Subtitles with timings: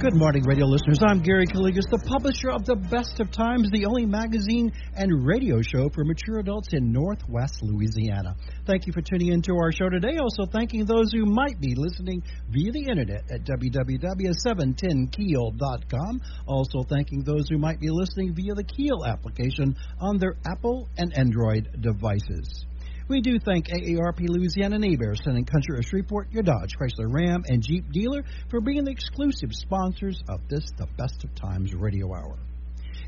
[0.00, 1.00] Good morning, radio listeners.
[1.06, 5.60] I'm Gary Calligas, the publisher of The Best of Times, the only magazine and radio
[5.60, 8.34] show for mature adults in Northwest Louisiana.
[8.64, 10.16] Thank you for tuning in to our show today.
[10.16, 16.22] Also, thanking those who might be listening via the internet at www.710keel.com.
[16.46, 21.12] Also, thanking those who might be listening via the Keel application on their Apple and
[21.14, 22.64] Android devices.
[23.10, 27.12] We do thank AARP Louisiana and Hebert's Town and Country of Shreveport, your Dodge, Chrysler,
[27.12, 31.74] Ram, and Jeep dealer for being the exclusive sponsors of this, the Best of Times
[31.74, 32.38] Radio Hour.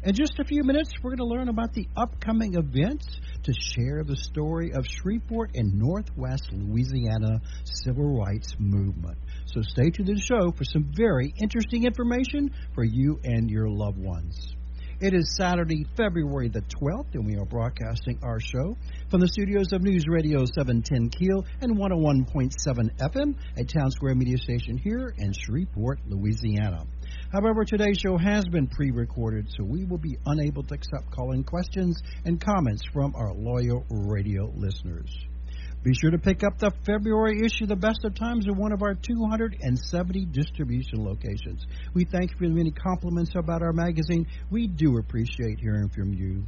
[0.03, 3.07] In just a few minutes, we're going to learn about the upcoming events
[3.45, 9.19] to share the story of Shreveport and Northwest Louisiana civil rights movement.
[9.47, 13.69] So stay tuned to the show for some very interesting information for you and your
[13.69, 14.57] loved ones.
[15.03, 18.77] It is Saturday, February the 12th, and we are broadcasting our show
[19.11, 22.53] from the studios of News Radio 710 Keel and 101.7
[23.01, 26.87] FM at Town Square Media Station here in Shreveport, Louisiana.
[27.33, 31.43] However, today's show has been pre recorded, so we will be unable to accept calling
[31.43, 35.11] questions and comments from our loyal radio listeners.
[35.83, 38.83] Be sure to pick up the February issue, The Best of Times, at one of
[38.83, 41.67] our 270 distribution locations.
[41.93, 44.27] We thank you for the many compliments about our magazine.
[44.49, 46.45] We do appreciate hearing from you.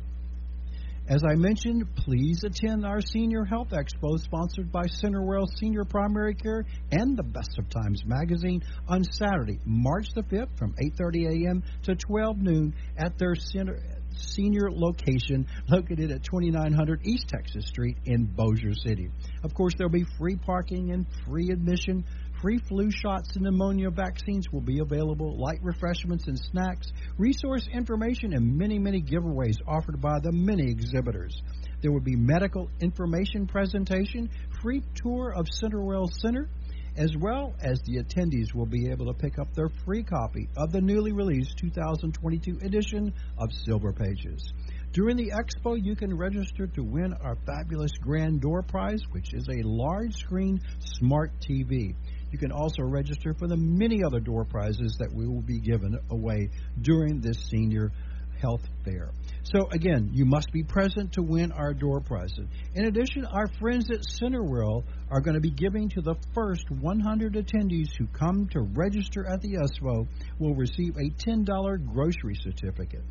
[1.08, 6.64] As I mentioned, please attend our Senior Health Expo sponsored by Centerwell Senior Primary Care
[6.90, 11.62] and the Best of Times magazine on Saturday, March the 5th from 8:30 a.m.
[11.84, 13.78] to 12 noon at their center,
[14.16, 19.08] senior location located at 2900 East Texas Street in Bossier City.
[19.44, 22.04] Of course, there'll be free parking and free admission
[22.46, 26.86] Free flu shots and pneumonia vaccines will be available, light refreshments and snacks,
[27.18, 31.42] resource information, and many, many giveaways offered by the many exhibitors.
[31.80, 34.30] There will be medical information presentation,
[34.62, 36.48] free tour of Centerwell Center,
[36.96, 40.70] as well as the attendees will be able to pick up their free copy of
[40.70, 44.52] the newly released 2022 edition of Silver Pages.
[44.92, 49.46] During the expo, you can register to win our fabulous Grand Door Prize, which is
[49.48, 51.94] a large screen smart TV.
[52.30, 55.96] You can also register for the many other door prizes that we will be giving
[56.10, 56.50] away
[56.80, 57.92] during this senior
[58.40, 59.10] health fair.
[59.44, 62.46] So, again, you must be present to win our door prizes.
[62.74, 67.34] In addition, our friends at Centerwell are going to be giving to the first 100
[67.34, 70.06] attendees who come to register at the Expo
[70.38, 73.04] will receive a $10 grocery certificate.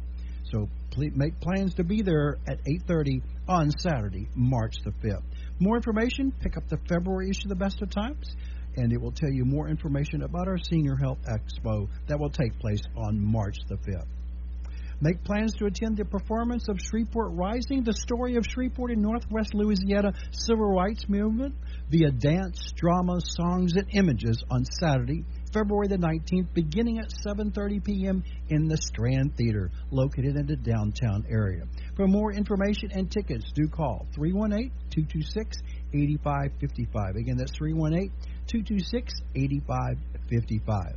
[0.51, 5.23] So, please make plans to be there at 8:30 on Saturday, March the 5th.
[5.59, 8.35] More information, pick up the February issue of the Best of Times
[8.77, 12.57] and it will tell you more information about our Senior Health Expo that will take
[12.59, 14.07] place on March the 5th.
[15.01, 19.53] Make plans to attend the performance of Shreveport Rising, the story of Shreveport in Northwest
[19.53, 21.53] Louisiana civil rights movement
[21.91, 28.23] via dance, drama, songs, and images on Saturday, February the 19th, beginning at 7:30 p.m.
[28.49, 31.65] in the Strand Theater, located in the downtown area.
[31.97, 37.15] For more information and tickets, do call 318-226-8555.
[37.15, 38.11] Again, that's 318
[38.47, 40.95] 226 8555.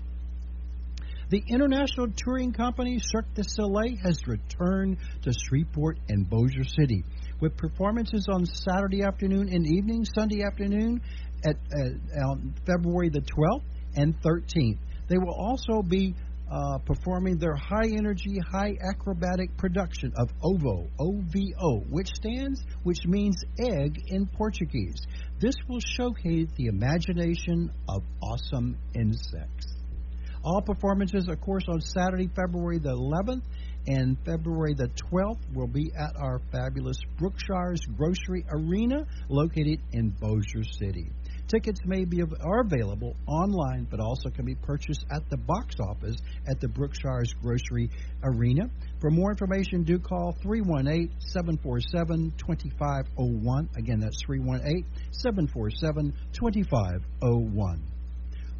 [1.31, 7.05] The international touring company Cirque du Soleil has returned to Shreveport and Bossier City
[7.41, 11.03] with performances on Saturday afternoon and evening, Sunday afternoon
[11.45, 13.63] at, uh, on February the 12th
[13.95, 14.79] and 13th.
[15.09, 16.15] They will also be
[16.51, 23.45] uh, performing their high energy, high acrobatic production of OVO, OVO, which stands, which means
[23.59, 25.07] egg in Portuguese.
[25.41, 29.67] This will showcase the imagination of awesome insects.
[30.43, 33.43] All performances, of course, on Saturday, February the 11th
[33.87, 40.65] and February the 12th will be at our fabulous Brookshire's Grocery Arena located in Bossier
[40.65, 41.11] City.
[41.49, 46.17] Tickets may be are available online, but also can be purchased at the box office
[46.47, 47.89] at the Brookshire's Grocery
[48.23, 48.69] Arena.
[49.01, 53.69] For more information, do call 318 747 2501.
[53.79, 57.98] Again, that's 318 747 2501.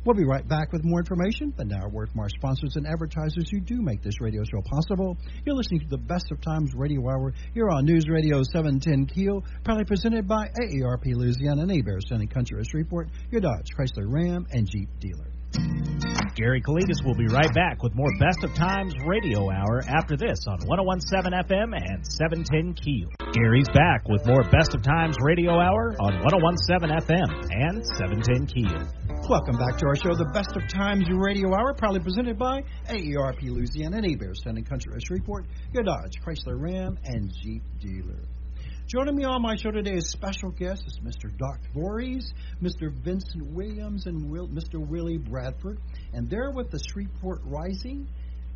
[0.09, 2.87] We'll be right back with more information, but now a word from our sponsors and
[2.87, 5.19] advertisers who do make this radio show possible.
[5.45, 9.45] You're listening to the Best of Times Radio Hour here on News Radio 710 Keel,
[9.65, 14.67] proudly presented by AARP Louisiana and Bear Sunny Country Shreveport, your Dodge, Chrysler, Ram, and
[14.67, 16.28] Jeep dealer.
[16.39, 20.39] Gary Calligas will be right back with more Best of Times Radio Hour after this
[20.47, 23.09] on 1017 FM and 710 Keel.
[23.33, 28.87] Gary's back with more Best of Times Radio Hour on 1017 FM and 710 Keel.
[29.29, 33.43] Welcome back to our show, the Best of Times Radio Hour, proudly presented by AARP
[33.43, 35.45] Louisiana and Hebert's Town and Country Shreveport,
[35.75, 38.23] your Dodge, Chrysler, Ram, and Jeep dealer.
[38.89, 41.31] Joining me on my show today is special guest is Mr.
[41.37, 42.33] Dock Voorhies,
[42.63, 42.91] Mr.
[42.91, 44.77] Vincent Williams, and Will, Mr.
[44.81, 45.79] Willie Bradford,
[46.15, 48.09] and they're with the Shreveport Rising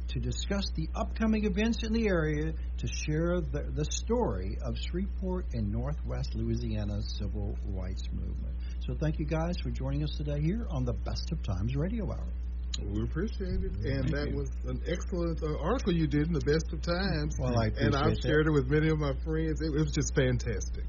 [0.08, 5.52] to discuss the upcoming events in the area to share the, the story of Shreveport
[5.52, 8.56] and Northwest Louisiana's civil rights movement.
[8.86, 12.10] So thank you guys for joining us today here on the Best of Times Radio
[12.10, 12.32] Hour.
[12.80, 14.36] We appreciate it, and Thank that you.
[14.36, 17.36] was an excellent uh, article you did in the Best of Times.
[17.38, 18.22] Well, I and I've that.
[18.22, 19.60] shared it with many of my friends.
[19.60, 20.84] It, it, was just fantastic.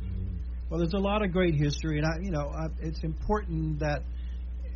[0.70, 4.02] Well, there's a lot of great history, and I, you know, I, it's important that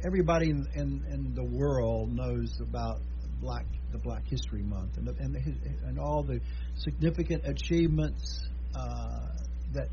[0.06, 3.00] everybody in, in, in the world knows about
[3.40, 6.40] Black the Black History Month and the, and, the, and all the
[6.76, 8.42] significant achievements
[8.76, 9.28] uh,
[9.74, 9.88] that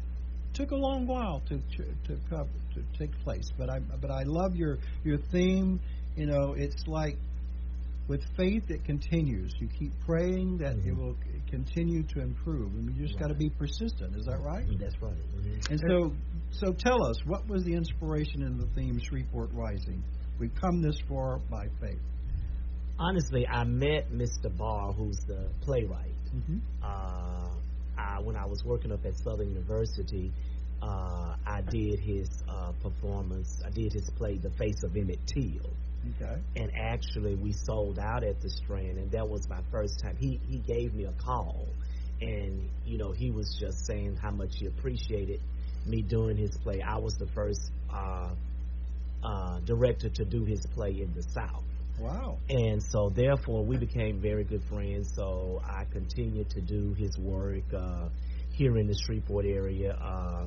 [0.52, 3.50] took a long while to to to, to take place.
[3.56, 5.80] But I but I love your your theme
[6.16, 7.16] you know, it's like
[8.08, 9.52] with faith it continues.
[9.58, 10.88] You keep praying that mm-hmm.
[10.88, 11.16] it will
[11.50, 13.22] continue to improve, and you just right.
[13.22, 14.16] got to be persistent.
[14.16, 14.64] Is that right?
[14.78, 15.14] That's right.
[15.14, 15.72] Mm-hmm.
[15.72, 16.12] And so,
[16.50, 20.02] so tell us, what was the inspiration in the theme Shreveport Rising?
[20.38, 22.00] We've come this far by faith.
[22.98, 24.56] Honestly, I met Mr.
[24.56, 26.14] Barr, who's the playwright.
[26.34, 26.58] Mm-hmm.
[26.82, 27.48] Uh,
[27.98, 30.32] I, when I was working up at Southern University,
[30.82, 33.60] uh, I did his uh, performance.
[33.64, 35.72] I did his play, The Face of Emmett Till
[36.20, 36.40] Okay.
[36.56, 40.16] And actually, we sold out at the Strand, and that was my first time.
[40.18, 41.66] He he gave me a call,
[42.20, 45.40] and you know he was just saying how much he appreciated
[45.86, 46.80] me doing his play.
[46.80, 48.30] I was the first uh,
[49.22, 51.64] uh, director to do his play in the South.
[51.98, 52.38] Wow.
[52.48, 55.12] And so, therefore, we became very good friends.
[55.14, 58.08] So I continued to do his work uh,
[58.52, 59.92] here in the Shreveport area.
[59.92, 60.46] Uh,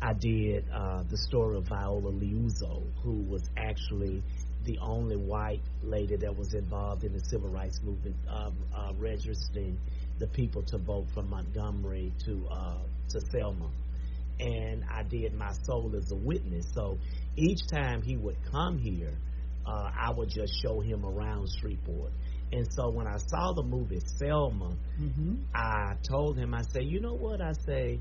[0.00, 4.22] I did uh, the story of Viola Liuzzo, who was actually
[4.68, 9.78] the only white lady that was involved in the civil rights movement, uh, uh, registering
[10.18, 12.76] the people to vote from Montgomery to uh,
[13.08, 13.70] to Selma.
[14.38, 16.66] And I did my soul as a witness.
[16.74, 16.98] So
[17.36, 19.14] each time he would come here,
[19.66, 22.12] uh, I would just show him around Shreveport.
[22.52, 25.36] And so when I saw the movie Selma, mm-hmm.
[25.54, 27.40] I told him, I say, you know what?
[27.40, 28.00] I say,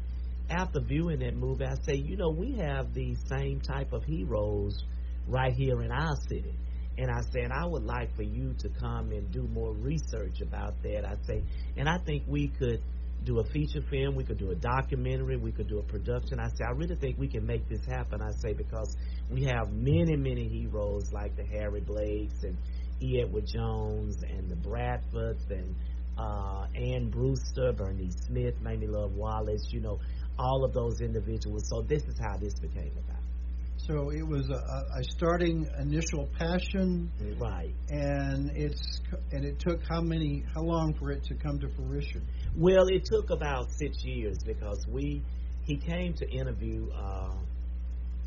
[0.50, 4.84] after viewing that movie, I say, you know, we have these same type of heroes
[5.28, 6.56] right here in our city.
[6.98, 10.82] And I said, I would like for you to come and do more research about
[10.82, 11.06] that.
[11.06, 11.44] I say,
[11.76, 12.82] and I think we could
[13.24, 16.40] do a feature film, we could do a documentary, we could do a production.
[16.40, 18.22] I say, I really think we can make this happen.
[18.22, 18.96] I say, because
[19.32, 22.58] we have many, many heroes like the Harry Blakes and
[23.02, 23.22] E.
[23.22, 25.76] Edward Jones and the Bradfords and
[26.18, 30.00] uh, Ann Brewster, Bernice Smith, Mamie Love Wallace, you know,
[30.40, 31.68] all of those individuals.
[31.70, 33.22] So this is how this became about.
[33.88, 34.54] So it was a,
[35.00, 37.74] a starting initial passion, right?
[37.90, 39.00] And it's
[39.32, 42.22] and it took how many how long for it to come to fruition?
[42.58, 45.22] Well, it took about six years because we
[45.64, 46.90] he came to interview.
[46.92, 47.32] Uh,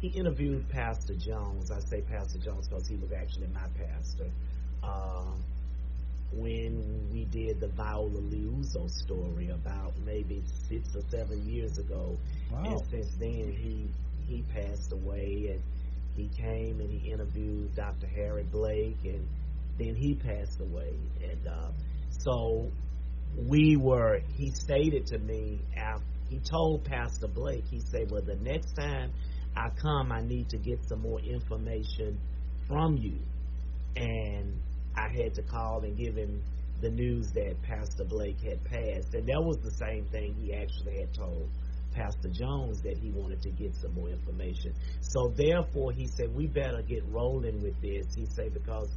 [0.01, 1.71] he interviewed Pastor Jones.
[1.71, 4.31] I say Pastor Jones because he was actually my pastor.
[4.83, 5.37] Uh,
[6.33, 12.17] when we did the Viola Liuzzo story about maybe six or seven years ago,
[12.51, 12.63] wow.
[12.65, 13.91] and since then he
[14.31, 15.63] he passed away, and
[16.15, 18.07] he came and he interviewed Dr.
[18.07, 19.27] Harry Blake, and
[19.79, 21.71] then he passed away, and uh,
[22.21, 22.71] so
[23.49, 24.21] we were.
[24.37, 29.13] He stated to me after he told Pastor Blake, he said, "Well, the next time
[29.57, 32.19] I come, I need to get some more information
[32.69, 33.19] from you,"
[33.97, 34.61] and
[34.97, 36.43] I had to call and give him
[36.81, 41.01] the news that Pastor Blake had passed, and that was the same thing he actually
[41.01, 41.49] had told
[42.01, 44.75] Pastor Jones that he wanted to get some more information.
[45.01, 48.07] So therefore, he said we better get rolling with this.
[48.17, 48.89] He said because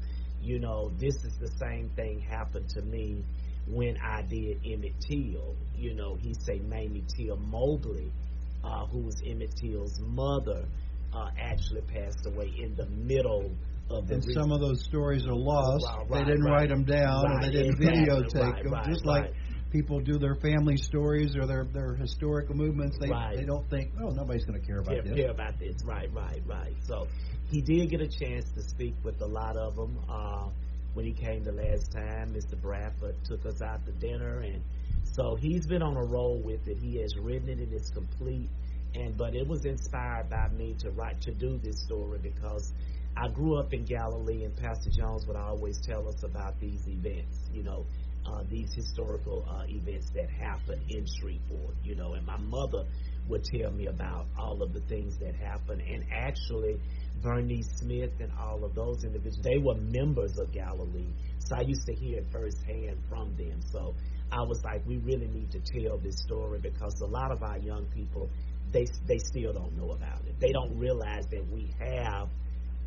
[0.41, 3.23] you know this is the same thing happened to me
[3.67, 5.55] when I did Emmett Till.
[5.75, 8.11] You know, he said Mamie Till Mobley,
[8.63, 10.65] uh, who was Emmett Till's mother,
[11.13, 13.51] uh, actually passed away in the middle
[13.89, 14.15] of the.
[14.15, 15.85] And some of those stories are lost.
[16.09, 16.61] Right, they didn't right.
[16.61, 18.73] write them down, or they didn't videotape right, them.
[18.73, 19.23] right, Just right.
[19.23, 19.33] like
[19.73, 23.35] people do their family stories or their their historical movements, they Right.
[23.35, 25.15] they don't think, oh, nobody's going to care about care, this.
[25.15, 25.75] care about this.
[25.83, 26.75] Right, right, right.
[26.83, 27.07] So
[27.51, 29.99] he did get a chance to speak with a lot of them.
[30.07, 30.49] Uh,
[30.93, 32.55] when he came the last time, Mr.
[32.61, 34.61] Bradford took us out to dinner, and
[35.03, 36.77] so he's been on a roll with it.
[36.77, 38.49] He has written it; and it is complete.
[38.93, 42.71] And but it was inspired by me to write to do this story because
[43.17, 47.39] I grew up in Galilee, and Pastor Jones would always tell us about these events.
[47.51, 47.85] You know,
[48.25, 51.75] uh, these historical uh, events that happen in Shreveport.
[51.83, 52.85] You know, and my mother
[53.27, 55.81] would tell me about all of the things that happened.
[55.81, 56.79] And actually,
[57.21, 61.13] Bernice Smith and all of those individuals, they were members of Galilee.
[61.39, 63.61] So I used to hear it firsthand from them.
[63.71, 63.93] So
[64.31, 67.57] I was like, we really need to tell this story because a lot of our
[67.57, 68.29] young people,
[68.71, 70.39] they they still don't know about it.
[70.39, 72.29] They don't realize that we have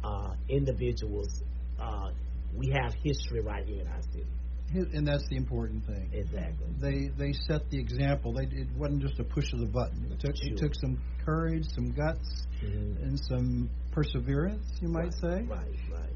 [0.02, 1.42] uh, individuals,
[1.80, 2.10] uh,
[2.54, 4.26] we have history right here in our city.
[4.74, 6.10] And that's the important thing.
[6.12, 6.66] Exactly.
[6.80, 8.32] They they set the example.
[8.34, 10.10] They it wasn't just a push of the button.
[10.12, 10.52] It took Sure.
[10.52, 13.02] it took some courage, some guts, Mhm.
[13.02, 15.42] and some perseverance, you might right, say.
[15.44, 16.12] Right, right.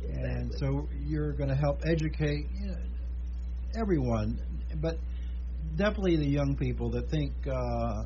[0.00, 0.30] Exactly.
[0.30, 2.76] And so you're going to help educate you know,
[3.78, 4.38] everyone,
[4.80, 4.96] but
[5.76, 8.04] definitely the young people that think, uh,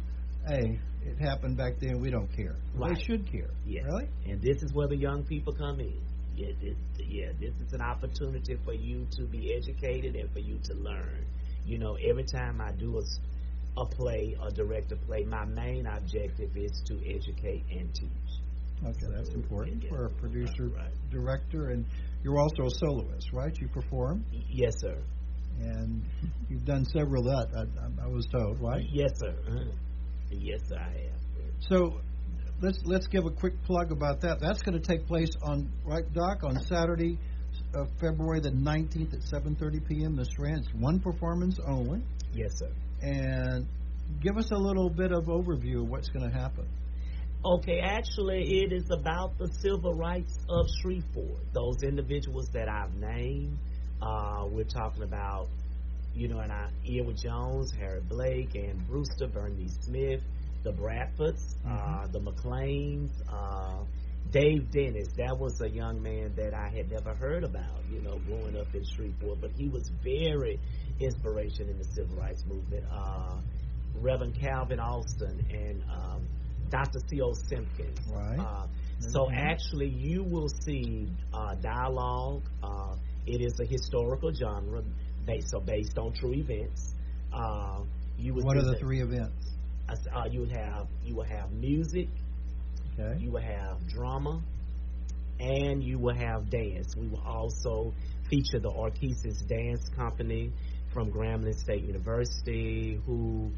[0.48, 2.56] hey, it happened back then, we don't care.
[2.74, 2.94] Right.
[2.96, 3.50] They should care.
[3.66, 3.84] Yes.
[3.84, 4.08] Really?
[4.26, 6.00] And this is where the young people come in.
[6.34, 10.58] Yeah, this, yeah, this is an opportunity for you to be educated and for you
[10.64, 11.24] to learn.
[11.64, 13.18] You know, every time I do a, s-
[13.76, 18.32] a play, a direct a play, my main objective is to educate and teach.
[18.84, 21.10] Okay, that's important Yeah, for a producer, Right, right.
[21.10, 21.84] director, and
[22.24, 23.56] you're also a soloist, right?
[23.60, 24.96] You perform, Yes, sir.
[25.60, 26.02] and
[26.48, 28.84] you've done several of that, I, I, I was told, right?
[28.90, 29.34] Yes, sir.
[29.48, 29.64] Uh-huh.
[30.30, 31.20] Yes, sir, I have.
[31.68, 32.00] So
[32.62, 34.38] let's let's give a quick plug about that.
[34.40, 37.18] That's going to take place on right, Doc, on Saturday,
[37.74, 40.16] uh, February the 19th at 7:30 p.m.
[40.16, 40.64] The Strand.
[40.64, 42.02] It's one performance only,
[42.32, 42.70] Yes, sir.
[43.02, 43.66] and
[44.22, 46.66] give us a little bit of overview of what's going to happen.
[47.44, 51.40] Okay, actually, it is about the civil rights of Shreveport.
[51.52, 53.58] Those individuals that I've named,
[54.00, 55.48] uh, we're talking about,
[56.14, 60.20] you know, and I, Edward Jones, Harry Blake, Ann Brewster, Bernice Smith,
[60.62, 63.84] the Bradfords, uh, the McLeans, uh,
[64.30, 65.08] Dave Dennis.
[65.16, 68.74] That was a young man that I had never heard about, you know, growing up
[68.74, 70.58] in Shreveport, but he was very
[71.00, 72.84] inspiration in the civil rights movement.
[72.90, 73.40] Uh,
[74.00, 76.26] Reverend Calvin Alston and um,
[76.70, 77.00] Dr.
[77.10, 77.32] C.O.
[77.48, 77.98] Simpkins.
[78.10, 78.38] Right.
[78.38, 78.66] Uh,
[78.98, 79.36] so Mhm.
[79.36, 82.42] actually, you will see uh, dialogue.
[82.62, 84.82] Uh, it is a historical genre,
[85.26, 86.94] based so based on true events.
[87.32, 87.82] Uh,
[88.16, 89.56] you would What are the see three events?
[89.88, 92.08] Uh, you would have you will have music,
[92.98, 93.20] Okay.
[93.20, 94.40] you will have drama,
[95.40, 96.94] and you will have dance.
[96.96, 97.92] We will also
[98.30, 100.52] feature the Orchesis Dance Company
[100.94, 103.50] from Grambling State University, who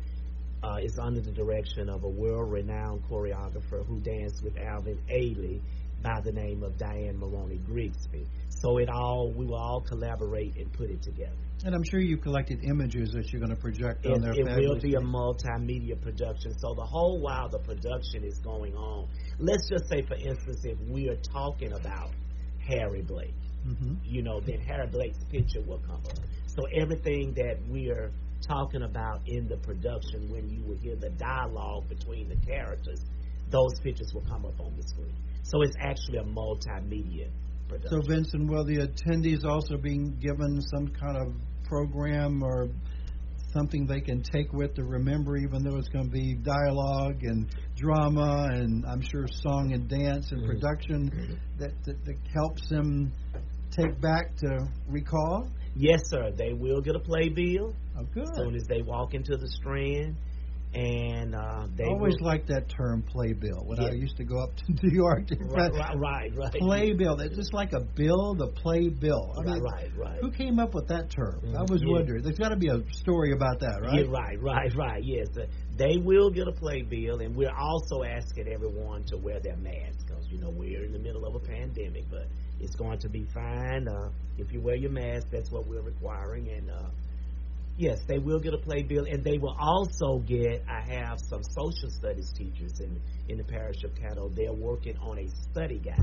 [0.62, 5.60] uh, is under the direction of a world-renowned choreographer who danced with Alvin Ailey
[6.02, 8.26] by the name of Diane Maroney Grigsby.
[8.64, 11.36] So it all we will all collaborate and put it together.
[11.64, 14.32] And I'm sure you've collected images that you're going to project It, on there.
[14.32, 16.52] it will be a multimedia production.
[16.58, 19.06] So the whole while the production is going on,
[19.38, 22.10] let's just say, for instance, if we are talking about
[22.66, 23.34] Harry Blake,
[23.66, 23.98] Mhm.
[24.02, 26.18] you know, then Harry Blake's picture will come up.
[26.46, 28.10] So everything that we are
[28.48, 33.00] talking about in the production, when you will hear the dialogue between the characters,
[33.50, 35.14] those pictures will come up on the screen.
[35.42, 37.28] So it's actually a multimedia
[37.90, 38.00] So.
[38.08, 41.34] Vincent, will the attendees also being given some kind of
[41.66, 42.68] program or
[43.52, 47.46] something they can take with to remember, even though it's going to be dialogue and
[47.76, 50.46] drama and I'm sure song and dance and Mhm.
[50.46, 53.12] production that, that, that helps them
[53.70, 55.48] take back to recall?
[55.76, 56.30] yes, sir.
[56.36, 57.74] They will get a playbill.
[57.96, 58.24] Oh, good.
[58.24, 60.16] as soon as they walk into the strand.
[60.74, 64.56] And uh, they I always like that term playbill when I used to go up
[64.56, 65.28] to New York.
[65.28, 67.20] To right, right, right, right, Playbill.
[67.20, 69.34] It's just like a bill, the playbill.
[69.38, 70.18] I right, mean, right, right.
[70.20, 71.40] who came up with that term?
[71.44, 71.70] I Mhm.
[71.70, 71.92] was Yeah.
[71.92, 72.22] wondering.
[72.24, 74.04] There's got to be a story about that, right?
[74.04, 75.04] Yeah, right, right, right.
[75.04, 79.56] Yes, Uh, they will get a playbill, and we're also asking everyone to wear their
[79.56, 82.04] masks because you know we're in the middle of a pandemic.
[82.10, 82.26] But
[82.60, 85.28] it's going to be fine uh, if you wear your mask.
[85.30, 86.88] That's what we're requiring, and uh,
[87.76, 90.62] yes, they will get a playbill, and they will also get.
[90.68, 94.34] I have some social studies teachers in in the parish of Caddo.
[94.34, 95.98] They're working on a study guide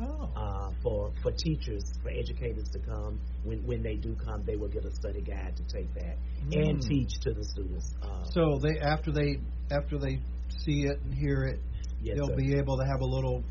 [0.00, 0.28] Oh.
[0.34, 3.20] uh, for for teachers, for educators to come.
[3.44, 6.16] When when they do come, they will get a study guide to take that
[6.52, 6.88] and Mm.
[6.88, 7.94] teach to the students.
[8.02, 9.38] Uh, So they after they
[9.70, 11.60] after they see it and hear it,
[12.00, 12.36] yes, they'll sir.
[12.36, 13.42] be able to have a little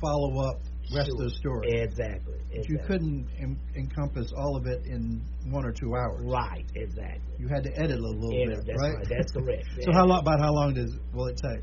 [0.00, 0.60] follow up
[0.96, 1.80] rest of the story.
[1.80, 2.34] Exactly.
[2.54, 5.20] But you couldn't en- encompass all of it in
[5.50, 6.20] one or two hours.
[6.24, 6.64] Right.
[6.74, 7.34] Exactly.
[7.38, 8.94] You had to edit a little Yeah, bit, that's right?
[8.96, 9.06] right.
[9.08, 9.64] That's correct.
[9.82, 10.20] so how long?
[10.20, 11.62] About how long does will it take?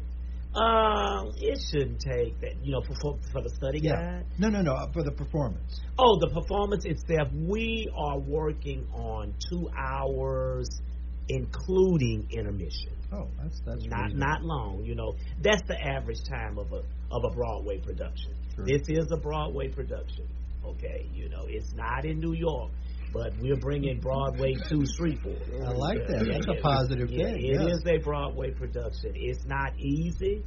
[0.55, 2.53] Um, it shouldn't take that.
[2.63, 3.95] You know, for for, for the study Yeah.
[3.95, 4.25] guide.
[4.39, 4.75] No, no, no.
[4.93, 5.79] For the performance.
[5.97, 7.27] Oh, the performance itself.
[7.33, 10.67] We are working on two hours,
[11.27, 12.93] including intermission.
[13.11, 14.27] Oh, that's that's not reasonable.
[14.27, 14.83] not long.
[14.85, 18.33] You know, that's the average time of a of a Broadway production.
[18.55, 18.65] Sure.
[18.65, 20.27] This is a Broadway production.
[20.63, 22.69] Okay, you know, it's not in New York,
[23.13, 25.41] but we're bringing Broadway to Shreveport.
[25.65, 26.25] I like that.
[26.27, 27.71] Yeah, That's a positive yeah, thing, It yes.
[27.71, 29.13] is a Broadway production.
[29.15, 30.43] It's not easy.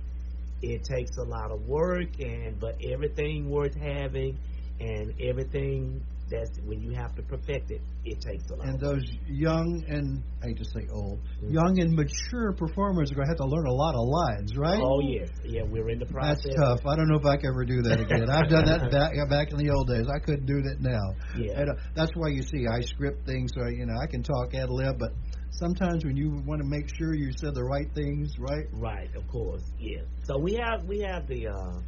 [0.60, 4.38] It takes a lot of work, and but everything worth having,
[4.78, 6.00] and everything
[6.32, 8.66] that's when you have to perfect it, it takes a lot.
[8.66, 11.52] And those young and I hate to say old, Mm-hmm.
[11.54, 14.80] young and mature performers are going to have to learn a lot of lines, right?
[14.82, 16.38] Oh yes, yeah, we're in the process.
[16.44, 16.80] That's tough.
[16.86, 18.30] I don't know if I can ever do that again.
[18.30, 20.06] I've done that back back in the old days.
[20.08, 21.14] I couldn't do that now.
[21.36, 21.60] Yeah.
[21.60, 24.54] And, uh, that's why you see I script things so you know I can talk
[24.54, 25.10] ad lib, but
[25.50, 28.66] sometimes when you want to make sure you said the right things, right?
[28.72, 30.02] Right, of course, yeah.
[30.24, 31.80] So we have we have the uh,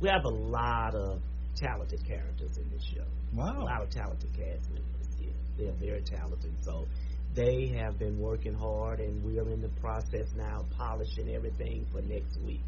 [0.00, 1.20] we have a lot of
[1.56, 3.04] talented characters in this show.
[3.32, 3.62] Wow.
[3.62, 5.08] A lot of talented cast members.
[5.18, 6.52] Yeah, they're very talented.
[6.62, 6.86] So
[7.34, 11.86] they have been working hard, and we are in the process now of polishing everything
[11.92, 12.62] for next week.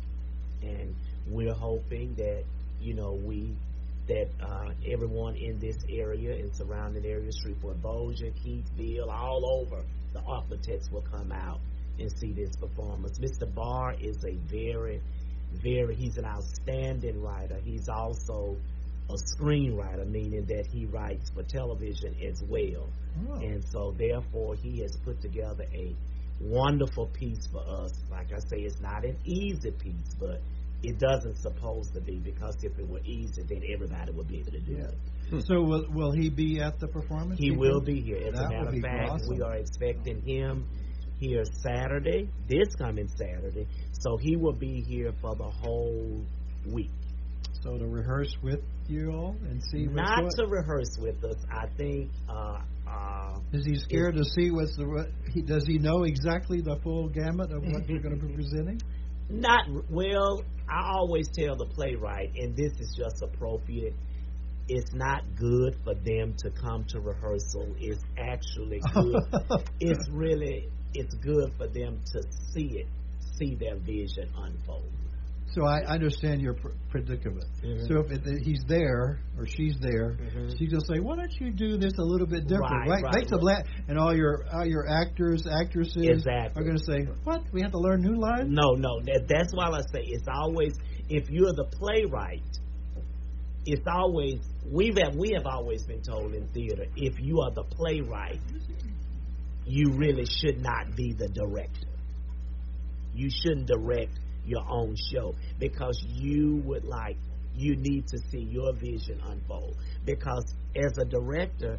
[0.63, 0.95] And
[1.29, 2.45] we're hoping that
[2.81, 3.55] you know we
[4.09, 9.83] that uh, everyone in this area and surrounding areas, Shreveport, Bossier, Keithville, all over,
[10.13, 11.59] the Arklatex will come out
[11.99, 13.19] and see this performance.
[13.19, 13.53] Mr.
[13.53, 15.01] Barr is a very,
[15.55, 17.59] very, he's an outstanding writer.
[17.65, 18.57] He's also
[19.09, 22.89] a screenwriter, meaning that he writes for television as well.
[23.31, 23.35] Oh.
[23.37, 25.95] And so, therefore, he has put together a
[26.41, 27.93] wonderful piece for us.
[28.11, 30.41] Like I say, it's not an easy piece, but
[30.83, 34.53] it doesn't supposed to be because if it were easy, then everybody would be able
[34.53, 34.89] to do Yeah.
[34.89, 34.95] it.
[35.31, 35.41] Hmm.
[35.41, 37.41] So will will he be at the performance?
[37.41, 37.97] He will think?
[37.97, 38.19] be here.
[38.29, 39.37] As That a matter of fact, awesome.
[39.37, 40.67] we are expecting him
[41.19, 43.67] here Saturday, this coming Saturday.
[43.93, 46.23] So he will be here for the whole
[46.71, 46.91] week.
[47.67, 50.33] So to rehearse with you all and see what's Not what.
[50.37, 51.37] to rehearse with us.
[51.51, 55.09] I think uh, uh, Is he scared to see what's the what?
[55.33, 58.81] He, does he know exactly the full gamut of what you're going to be presenting?
[59.29, 60.45] Not well.
[60.69, 63.95] I always tell the playwright, and this is just appropriate.
[64.69, 67.75] It's not good for them to come to rehearsal.
[67.81, 69.17] It's actually good.
[69.81, 72.87] it's really it's good for them to see it,
[73.37, 74.85] see their vision unfold.
[75.55, 77.47] So I understand your pr- predicament.
[77.63, 77.89] Mhm.
[77.89, 80.59] So if it, he's there or she's there, Mhm.
[80.59, 83.29] she's gonna say, "Why don't you do this a little bit different?" Right, Right, Make
[83.29, 83.65] the right.
[83.65, 86.61] la- and all your all your actors, actresses Exactly.
[86.63, 87.43] are gonna say, "What?
[87.53, 90.77] We have to learn new lines." No, no, that, that's why I say it's always
[91.09, 92.43] if you're the playwright,
[93.65, 97.65] it's always we've have, we have always been told in theater if you are the
[97.65, 98.41] playwright,
[99.65, 101.89] you really should not be the director.
[103.15, 107.17] You shouldn't direct your own show because you would like
[107.57, 109.77] you need to see your vision unfold.
[110.05, 110.45] Because
[110.77, 111.79] as a director,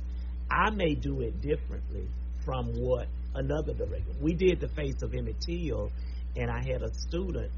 [0.50, 2.08] I may do it differently
[2.44, 4.12] from what another director.
[4.22, 5.92] We did the face of Emmett Till,
[6.36, 7.52] and I had a student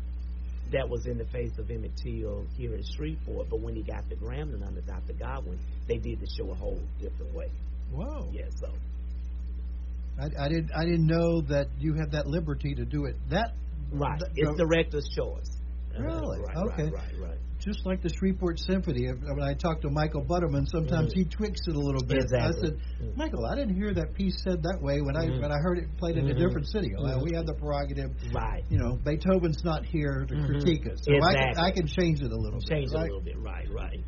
[0.72, 3.50] that was in the face of Emmett Till here in Shreveport.
[3.50, 5.13] But when he got the Grambling under Dr.
[5.13, 7.50] Godwin, they did the show a whole different way.
[7.91, 8.30] Whoa!
[8.32, 8.67] Yeah, so
[10.19, 13.15] I, I didn't I didn't know that you had that liberty to do it.
[13.30, 13.54] That
[13.91, 15.56] right, that- it's no, director's choice.
[15.97, 16.39] Really?
[16.39, 16.84] Right, Okay.
[16.84, 17.38] Right, right, right.
[17.60, 19.08] just like the Shreveport Symphony.
[19.08, 21.15] When I talk to Michael Butterman, sometimes Mhm.
[21.17, 22.19] he tweaks it a little bit.
[22.19, 22.47] Exactly.
[22.47, 23.17] I said, Mhm.
[23.17, 25.41] Michael, I didn't hear that piece said that way when I Mhm.
[25.41, 26.38] when I heard it played in a Mhm.
[26.39, 26.93] different city.
[26.97, 28.12] Well, we have the prerogative.
[28.34, 28.63] Right.
[28.69, 31.63] You know, Beethoven's not here to critique us, so I, can, Exactly.
[31.63, 32.95] I can change it a little Change bit.
[32.95, 33.38] it a little bit.
[33.39, 33.99] Right, right.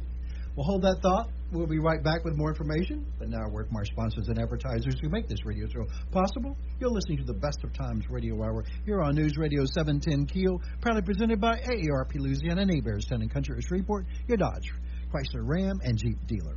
[0.55, 1.29] We'll hold that thought.
[1.51, 3.05] We'll be right back with more information.
[3.19, 6.57] But now, a word from our sponsors and advertisers who make this radio show possible.
[6.79, 10.61] You're listening to the Best of Times Radio Hour here on News Radio 710 Keel,
[10.81, 14.71] proudly presented by AARP Louisiana Hebert's Town and Country of Shreveport, your Dodge,
[15.11, 16.55] Chrysler Ram, and Jeep dealer.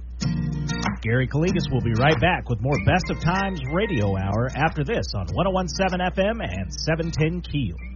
[1.02, 5.06] Gary Calligas will be right back with more Best of Times Radio Hour after this
[5.14, 7.93] on 1017 FM and 710 Keel.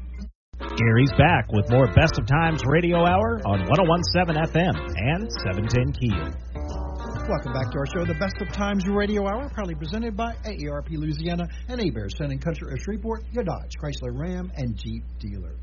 [0.59, 6.35] Gary's back with more Best of Times Radio Hour on 1017 FM and 710 Keel.
[7.29, 10.91] Welcome back to our show, the Best of Times Radio Hour, proudly presented by AARP
[10.91, 15.55] Louisiana and Hebert's Town and Country of Shreveport, your Dodge, Chrysler Ram, and Jeep dealer.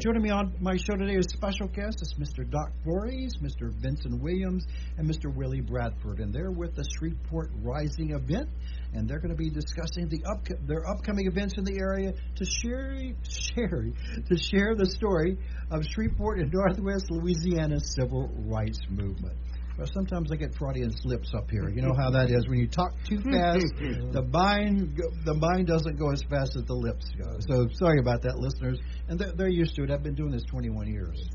[0.00, 2.48] Joining me on my show today is special guest is Mr.
[2.50, 3.72] Dock Voorhies, Mr.
[3.72, 4.66] Vincent Williams,
[4.98, 5.32] and Mr.
[5.32, 8.48] Willie Bradford, and they're with the Shreveport Rising event,
[8.92, 12.44] and they're going to be discussing the up, their upcoming events in the area to
[12.44, 13.84] share share
[14.28, 15.38] to share the story
[15.70, 19.36] of Shreveport and Northwest Louisiana civil rights movement.
[19.76, 21.68] But sometimes I get Freudian slips up here.
[21.68, 23.66] You know how that is when you talk too fast.
[24.12, 27.38] the mind the mind doesn't go as fast as the lips go.
[27.40, 28.78] So sorry about that, listeners.
[29.08, 29.90] And they're, they're used to it.
[29.90, 31.28] I've been doing this 21 years.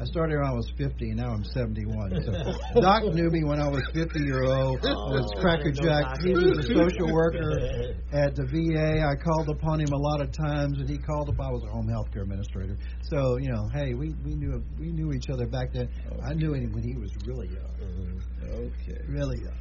[0.00, 2.10] I started when I was 50, and now I'm 71.
[2.24, 4.80] So Doc knew me when I was 50 year old.
[4.82, 6.20] Oh, was Cracker Jack.
[6.20, 9.06] He was a social worker at the VA.
[9.06, 11.40] I called upon him a lot of times, and he called up.
[11.40, 12.76] I was a home health care administrator.
[13.02, 15.88] So you know, hey, we we knew we knew each other back then.
[16.10, 16.20] Okay.
[16.22, 17.74] I knew him when he was really young.
[17.80, 18.46] Mm-hmm.
[18.50, 19.00] Okay.
[19.08, 19.58] Really young.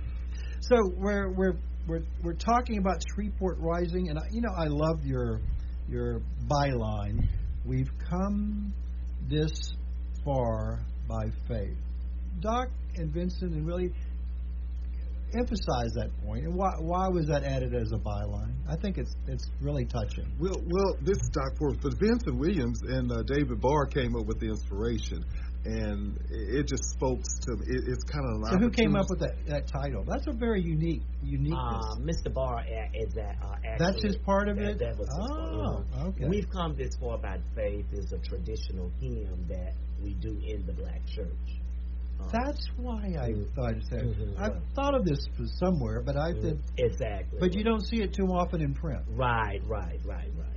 [0.61, 5.05] So we're we're we're we're talking about Shreveport Rising, and I, you know I love
[5.05, 5.41] your
[5.87, 7.27] your byline.
[7.65, 8.73] We've come
[9.29, 9.51] this
[10.23, 11.77] far by faith.
[12.39, 13.91] Doc and Vincent and really
[15.35, 16.45] emphasize that point.
[16.45, 18.53] And why why was that added as a byline?
[18.69, 20.25] I think it's it's really touching.
[20.39, 24.25] Well, well, this is Doc Ford, but Vincent Williams and uh, David Barr came up
[24.25, 25.23] with the inspiration,
[25.65, 27.65] and it just spoke to me.
[27.67, 30.03] It, it's kind of so who came up with that, that title?
[30.07, 31.85] That's a very unique uniqueness.
[31.91, 32.33] Uh, Mr.
[32.33, 34.79] Barr is that uh, actually, that's his part of that, it.
[34.79, 36.07] That was oh, part.
[36.07, 36.25] okay.
[36.27, 40.73] We've come this far by faith is a traditional hymn that we do in the
[40.73, 41.63] black church.
[42.19, 43.43] Um, That's why I mm-hmm.
[43.55, 44.03] thought it said.
[44.03, 45.27] Mhm, I've thought of this
[45.59, 47.39] somewhere, but I said, exactly.
[47.39, 49.01] but you don't see it too often in print.
[49.09, 50.37] Right, right, right, right, right.
[50.37, 50.52] Mm-hmm, mm-hmm.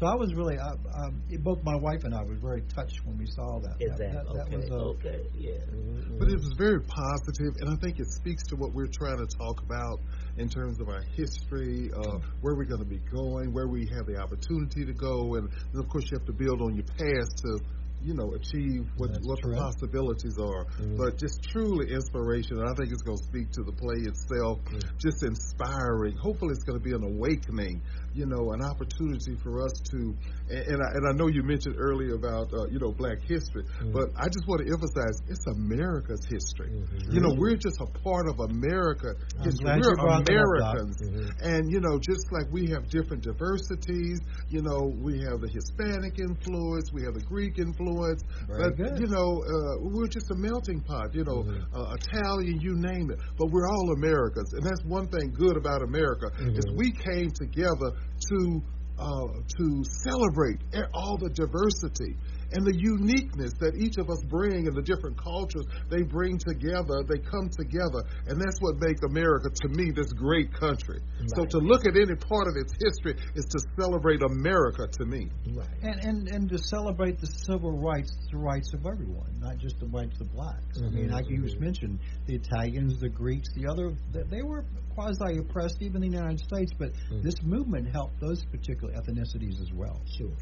[0.00, 3.18] So I was really, uh, um, both my wife and I were very touched when
[3.18, 3.76] we saw that.
[3.80, 4.56] Is that, that, that, that okay?
[4.56, 5.60] was a, okay, yeah.
[5.68, 9.18] Mm-hmm, But it was very positive, and I think it speaks to what we're trying
[9.18, 10.00] to talk about
[10.38, 14.06] in terms of our history, uh, where we're going to be going, where we have
[14.06, 17.36] the opportunity to go, and, and of course you have to build on your past
[17.44, 17.60] to,
[18.02, 19.52] you know, achieve what That's what true.
[19.52, 20.64] the possibilities are.
[20.96, 24.64] But just truly inspiration, and I think it's going to speak to the play itself,
[24.96, 26.16] just inspiring.
[26.16, 30.14] Hopefully, it's going to be an awakening, you know, an opportunity for us to.
[30.50, 33.64] And, and I and I know you mentioned earlier about uh, you know Black history,
[33.92, 36.70] but I just want to emphasize it's America's history.
[37.10, 39.14] You know, we're just a part of America.
[39.38, 39.64] I'm history.
[39.64, 40.74] glad you We're brought that up, Doc.
[40.74, 40.96] Americans,
[41.42, 44.18] and you know, just like we have different diversities,
[44.48, 48.98] you know, we have the Hispanic influence, we have the Greek influence, Very but good.
[49.00, 51.14] you know, uh, we're just a melting pot.
[51.14, 55.32] You know, uh, Italian, you name it, but we're all Americans, and that's one thing
[55.36, 57.94] good about America is we came together
[58.28, 58.62] to
[58.98, 60.60] uh, to celebrate
[60.92, 62.16] all the diversity
[62.52, 67.00] and the uniqueness that each of us bring and the different cultures they bring together,
[67.08, 68.02] they come together.
[68.26, 71.00] And that's what makes America, to me, this great country.
[71.36, 75.30] So to look at any part of its history is to celebrate America to me.
[75.54, 75.68] Right.
[75.80, 79.86] and, and and to celebrate the civil rights, the rights of everyone, not just the
[79.86, 80.76] rights of blacks.
[80.84, 84.64] I mean, like you just mentioned, the Italians, the Greeks, the other, they- they were
[85.00, 86.72] quasi oppressed, even in the United States.
[86.78, 86.90] But
[87.22, 90.32] this movement helped those particular ethnicities as well, Sure.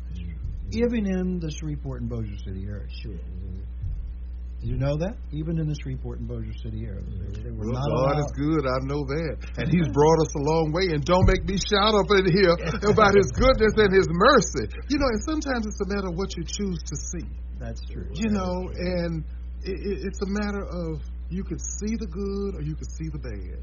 [0.73, 2.87] even in the Shreveport and Bossier City area.
[3.03, 3.12] Sure.
[3.12, 3.62] Mhm.
[4.61, 5.14] Did you know that?
[5.31, 8.66] Even in the Shreveport and Bossier City area, they, they Well, not God is good.
[8.66, 9.37] I know that.
[9.59, 10.90] And He's brought us a long way.
[10.90, 12.59] And don't make me shout up in here
[12.90, 14.66] about His goodness and His mercy.
[14.90, 17.27] You know, and sometimes it's a matter of what you choose to see.
[17.62, 18.11] That's true.
[18.14, 19.23] You know, and
[19.62, 23.09] it, it, it's a matter of you can see the good or you can see
[23.14, 23.62] the bad.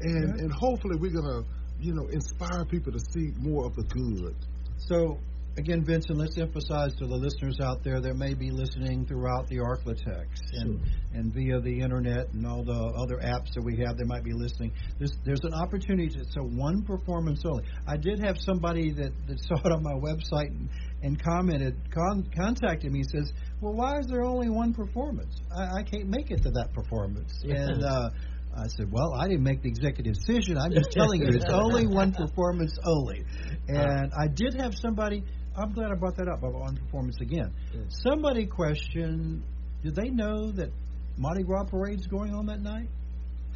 [0.00, 0.42] And Yeah.
[0.44, 1.42] and hopefully we're gonna,
[1.80, 4.34] you know, inspire people to see more of the good.
[4.78, 5.18] So,
[5.58, 9.56] again, Vincent, let's emphasize to the listeners out there that may be listening throughout the
[9.56, 10.80] Arklatex and,
[11.14, 14.32] and via the internet and all the other apps that we have, they might be
[14.34, 14.72] listening.
[14.98, 17.64] There's, there's an opportunity to, so one performance only.
[17.86, 20.68] I did have somebody that, that saw it on my website and,
[21.02, 25.34] and commented, con, contacted me, says, well, why is there only one performance?
[25.56, 27.32] I, I can't make it to that performance.
[27.44, 28.10] And, uh,
[28.56, 30.56] I said, "Well, I didn't make the executive decision.
[30.58, 33.24] I'm just telling you, it's only one performance only."
[33.68, 35.22] And I did have somebody.
[35.56, 37.52] I'm glad I brought that up about one performance again.
[37.88, 39.42] Somebody questioned,
[39.82, 40.70] did they know that
[41.16, 42.88] Mardi Gras parades going on that night?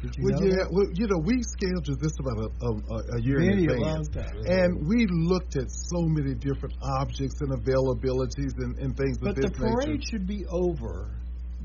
[0.01, 0.73] Did you well, know yeah, that?
[0.73, 4.09] well, you know, we scheduled this about a, a, a year Many in a advance,
[4.49, 9.51] and we looked at so many different objects and availabilities and, and things But the
[9.51, 10.01] parade nature.
[10.09, 11.11] should be over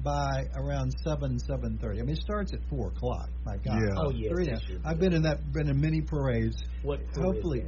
[0.06, 1.98] by around seven seven thirty.
[1.98, 3.28] I mean, it starts at four o'clock.
[3.44, 3.82] My God.
[3.82, 3.98] Yeah.
[3.98, 4.58] Oh, yes, Three it now.
[4.64, 4.88] should be.
[4.88, 5.38] I've been in that.
[5.52, 6.56] Been in many parades.
[6.82, 7.64] What Hopefully.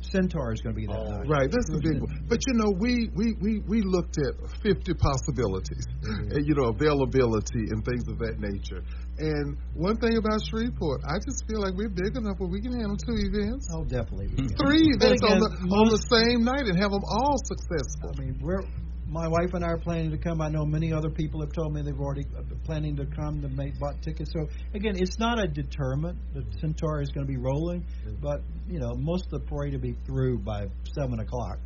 [0.00, 1.28] Centaur is going to be that Oh, night.
[1.28, 2.24] Right, that's the big one.
[2.24, 4.32] But you know, we we we, we looked at
[4.64, 6.32] 50 possibilities, Mm-hmm.
[6.40, 8.80] and, you know, availability and things of that nature.
[9.20, 12.72] And one thing about Shreveport, I just feel like we're big enough where we can
[12.72, 14.32] handle two events, Oh, definitely.
[14.56, 18.16] three But events on the on the same night, and have them all successful.
[18.16, 18.64] I mean, we're
[19.10, 20.40] my wife and I are planning to come.
[20.40, 23.40] I know many other people have told me they've already uh, planning to come.
[23.42, 24.30] They bought tickets.
[24.32, 27.84] So again, it's not a deterrent that Centaur is going to be rolling,
[28.22, 31.58] but you know, most of the parade will be through by seven o'clock.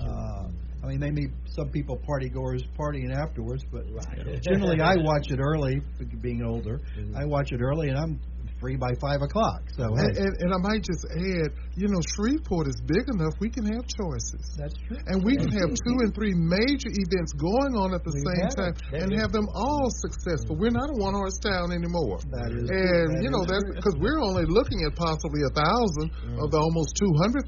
[0.00, 0.48] Uh,
[0.84, 4.42] I mean, maybe some people party goers partying afterwards, but Right.
[4.42, 5.80] generally I watch it early.
[6.20, 7.16] Being older, Mhm.
[7.16, 8.20] I watch it early, and I'm
[8.62, 9.66] free by five o'clock.
[9.74, 13.34] So And, hey, and, and I might just add, you know, Shreveport is big enough;
[13.42, 14.54] we can have choices.
[14.54, 15.02] that's true.
[15.10, 18.48] And we can have two and three major events going on at the We same
[18.54, 20.54] time and is- have them all successful.
[20.54, 22.22] We're not a one horse town anymore.
[22.30, 25.52] That is and that you know is that's because we're only looking at possibly a
[25.52, 27.44] thousand of the almost two hundred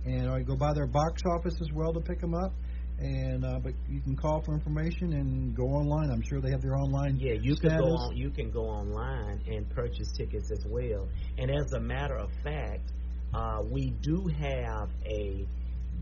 [0.07, 2.53] And I go by their box office as well to pick them up.
[2.99, 6.11] And uh, but you can call for information and go online.
[6.13, 7.17] I'm sure they have their online.
[7.19, 8.17] Yeah, you can go on.
[8.17, 11.09] You can go online and purchase tickets as well.
[11.37, 12.93] And as a matter of fact,
[13.35, 15.47] uh, we do have a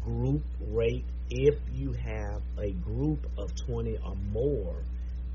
[0.05, 1.05] group rate.
[1.31, 4.83] If you have a group of twenty or more,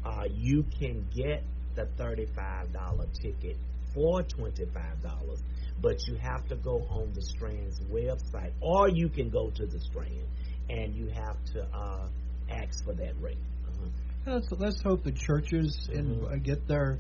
[0.06, 1.44] uh, you can get
[1.76, 3.58] the thirty-five dollar ticket
[3.94, 5.42] for twenty-five dollars.
[5.82, 9.80] But you have to go on the Strand's website, or you can go to the
[9.80, 10.28] Strand,
[10.70, 12.08] and you have to uh,
[12.50, 13.38] ask for that rate.
[13.68, 14.34] Uh-huh.
[14.34, 16.32] Let's, let's hope the churches and Mhm.
[16.32, 16.98] uh, get their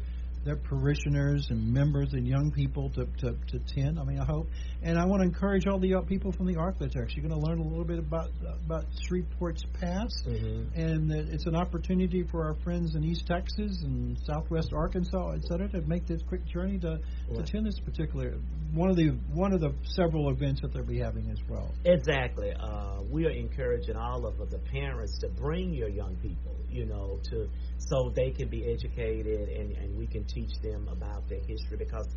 [0.48, 4.00] their parishioners and members and young people to, to, to attend.
[4.00, 4.48] I mean, I hope,
[4.82, 7.16] and I want to encourage all the young people from the Arklatex.
[7.16, 8.30] You're going to learn a little bit about
[8.66, 10.80] about Shreveport's past, Mm-hmm.
[10.80, 15.44] and that it's an opportunity for our friends in East Texas and Southwest Arkansas, et
[15.50, 17.00] cetera, to make this quick journey to,
[17.34, 18.36] to attend this particular
[18.74, 21.74] one of the one of the several events that they'll be having as well.
[21.86, 22.52] Exactly.
[22.58, 27.20] Uh, we are encouraging all of the parents to bring your young people, you know,
[27.32, 27.48] to
[27.90, 32.08] so they can be educated and, and we can teach them about their history because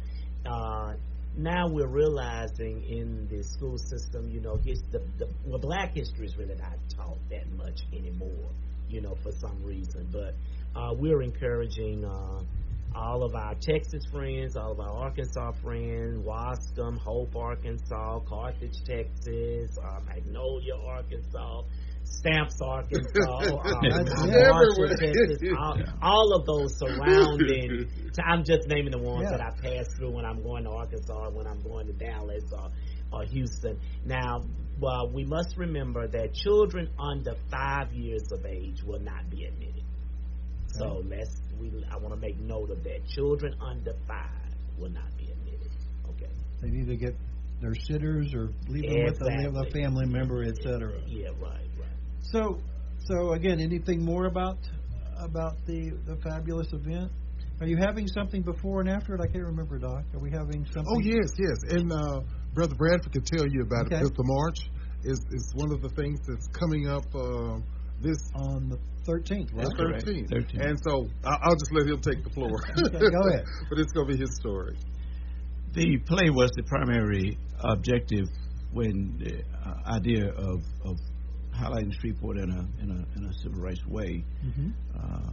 [0.46, 0.94] uh,
[1.36, 6.26] now we're realizing in the school system, you know, his, the, the well, black history
[6.26, 8.50] is really not taught that much anymore,
[8.88, 10.08] you know, for some reason.
[10.10, 10.34] But
[10.78, 12.42] uh, we're encouraging uh,
[12.94, 19.78] all of our Texas friends, all of our Arkansas friends, Waskom, Hope, Arkansas, Carthage, Texas,
[19.78, 21.62] uh, Magnolia, Arkansas,
[22.10, 23.38] Stamps, Arkansas,
[24.98, 27.88] Texas, all, all of those surrounding.
[28.24, 29.38] I'm just naming the ones Yeah.
[29.38, 32.70] that I pass through when I'm going to Arkansas, when I'm going to Dallas, or,
[33.12, 33.78] or Houston.
[34.04, 34.42] Now,
[34.80, 39.84] well, we must remember that children under five years of age will not be admitted.
[40.78, 43.06] So let's we I want to make note of that.
[43.14, 45.70] Children under five will not be admitted.
[46.10, 46.30] Okay.
[46.62, 47.14] They need to get
[47.60, 49.82] their sitters or leave them with a, with a Exactly.
[49.82, 50.92] family member, etc.
[51.06, 51.68] Yeah, right.
[52.32, 52.58] So,
[53.06, 54.58] so again, anything more about
[55.18, 57.10] about the the fabulous event?
[57.60, 59.20] Are you having something before and after it?
[59.20, 60.04] I can't remember, Doc.
[60.14, 60.86] Are we having something?
[60.88, 62.20] Oh yes, yes, and uh,
[62.54, 63.96] Brother Bradford can tell you about Okay.
[63.96, 64.58] it because the march
[65.04, 67.58] is is one of the things that's coming up uh,
[68.00, 69.66] this On the thirteenth, right?
[69.76, 70.06] correct.
[70.06, 70.30] 13th.
[70.30, 70.60] 13th.
[70.68, 72.50] And so I- I'll just let him take the floor.
[72.70, 73.44] Okay, go ahead.
[73.68, 74.76] but it's going to be his story.
[75.74, 78.26] The play was the primary objective
[78.72, 80.96] when the uh, idea of, of
[81.60, 84.24] highlighting Shreveport in a in a in a civil rights way.
[84.42, 85.30] hmm Uh,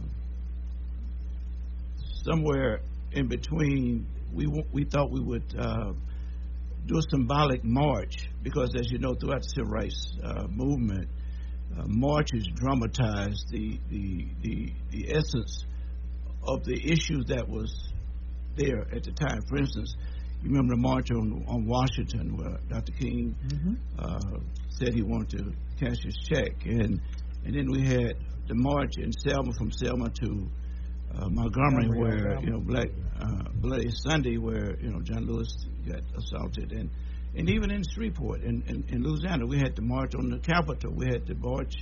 [2.24, 2.80] somewhere
[3.12, 5.92] in between, we w- we thought we would uh,
[6.86, 11.08] do a symbolic march because, as you know, throughout the civil rights uh, movement,
[11.76, 15.64] uh, marches dramatize the, the the the essence
[16.46, 17.70] of the issue that was
[18.56, 19.40] there at the time.
[19.48, 19.94] For instance,
[20.42, 22.92] you remember the march on on Washington where Dr.
[22.92, 24.38] King hmm uh,
[24.70, 27.00] said he wanted to cash his check, and
[27.44, 28.16] and then we had
[28.48, 30.46] the march in Selma from Selma to
[31.14, 32.88] uh, Montgomery, where you know Black
[33.20, 35.52] uh, Bloody Sunday, where you know John Lewis
[35.86, 36.90] got assaulted, and
[37.36, 40.92] and even in Shreveport, in, in, in Louisiana, we had to march on the Capitol.
[40.94, 41.74] We had to march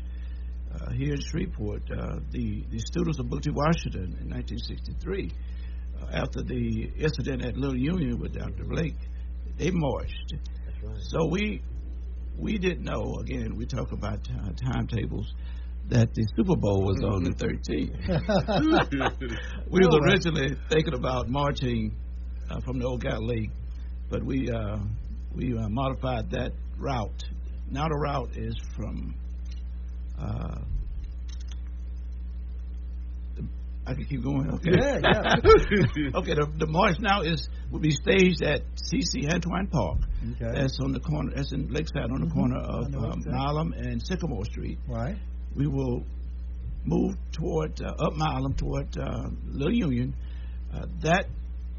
[0.75, 1.83] uh, here in Shreveport.
[1.91, 5.33] Uh, the the students of Booker Washington in 1963,
[6.03, 8.65] uh, after the incident at Little Union with Dr.
[8.65, 8.97] Blake,
[9.57, 10.35] they marched.
[10.83, 10.97] Right.
[11.01, 11.63] So we
[12.39, 13.17] we didn't know.
[13.21, 15.33] Again, we talk about uh, timetables.
[15.89, 17.95] That the Super Bowl was on the 13th.
[19.71, 21.95] we was originally thinking about marching
[22.51, 23.49] uh, from the Old Galilee,
[24.11, 24.79] but we uh,
[25.33, 27.23] we uh, modified that route.
[27.71, 29.15] Now the route is from.
[30.19, 30.59] Uh,
[33.87, 34.51] I can keep going.
[34.55, 34.71] Okay.
[34.73, 35.35] Yeah, yeah.
[36.19, 36.35] okay.
[36.35, 39.99] The, the march now is will be staged at CC Antoine Park.
[40.33, 40.51] Okay.
[40.61, 41.33] That's on the corner.
[41.37, 43.23] That's in Lakeside on the corner of um.
[43.25, 44.79] Milam and Sycamore Street.
[44.89, 45.17] Right.
[45.55, 46.03] We will
[46.85, 50.15] move toward uh, up Milam toward uh, Little Union.
[50.75, 51.27] Uh, that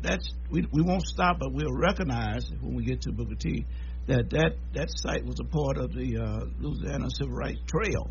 [0.01, 3.65] that's we we won't stop, but we'll recognize when we get to Booker T
[4.07, 8.09] that that that site was a part of the uh, Louisiana Civil Rights Trail,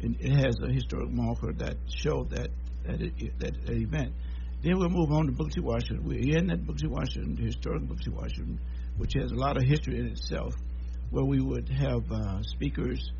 [0.00, 2.50] and it has a historic marker that showed that
[2.86, 2.98] that
[3.40, 4.12] that, that event.
[4.62, 5.60] Then we'll move on to Booker T.
[5.60, 6.04] Washington.
[6.04, 6.86] We're in at Booker T.
[6.88, 8.10] Washington, historic Booker T.
[8.10, 8.58] Washington,
[8.96, 10.54] which has a lot of history in itself,
[11.10, 13.10] where we would have uh, speakers,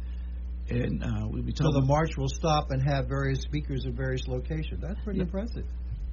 [0.68, 4.26] and uh, we'll be So the march will stop and have various speakers at various
[4.26, 4.80] locations.
[4.80, 5.24] That's pretty Yeah.
[5.26, 5.64] impressive.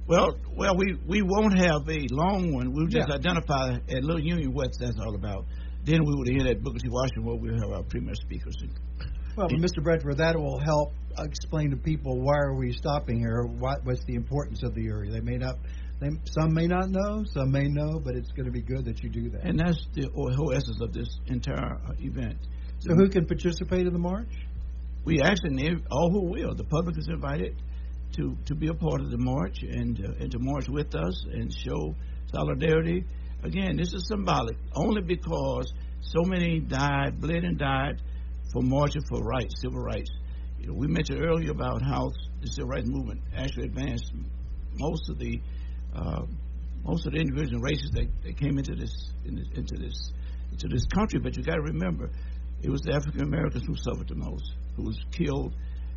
[0.06, 2.72] Well, well, we, we won't have a long one.
[2.74, 3.14] We'll just Yeah.
[3.14, 5.46] identify at Little Union what that's all about.
[5.84, 6.88] Then we would end at Booker T.
[6.90, 8.54] Washington where we'll have our premier speakers.
[9.36, 9.82] Well, Mr.
[9.82, 13.42] Bradford, that will help explain to people why are we stopping here?
[13.42, 15.12] What, what's the importance of the area?
[15.12, 15.56] They may not,
[16.00, 19.02] they, some may not know, some may know, but it's going to be good that
[19.02, 19.44] you do that.
[19.44, 22.38] And that's the whole essence of this entire uh, event.
[22.80, 24.32] so, who can participate in the march?
[25.04, 26.54] We actually all who will.
[26.54, 27.56] The public is invited
[28.16, 31.24] to, to be a part of the march and uh, and to march with us
[31.32, 31.94] and show
[32.32, 33.04] solidarity.
[33.42, 38.00] Again, this is symbolic only because so many died, bled and died
[38.52, 40.10] for marching for rights, civil rights.
[40.64, 44.10] You know, we mentioned earlier about how the civil rights movement actually advanced
[44.72, 45.38] most of the
[45.94, 46.22] uh,
[46.82, 50.12] most of the individuals and races that, that came into this, in this into this
[50.52, 51.20] into this country.
[51.20, 52.08] But you got to remember,
[52.62, 55.52] it was the African Americans who suffered the most, who was killed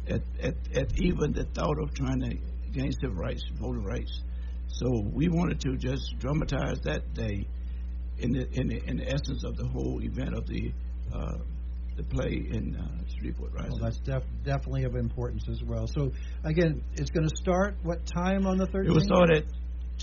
[0.05, 2.35] at, at, at even the thought of trying to
[2.73, 4.19] gain civil rights, voting rights.
[4.67, 7.47] So we wanted to just dramatize that day
[8.17, 10.73] in the in the, in the essence of the whole event of the
[11.13, 11.37] uh,
[11.97, 12.87] the play in uh,
[13.19, 13.71] Shreveport Rising.
[13.71, 15.87] Well, that's def- definitely of importance as well.
[15.87, 16.11] So,
[16.43, 18.85] again, it's going to start what time on the 13th?
[18.85, 19.43] It will start at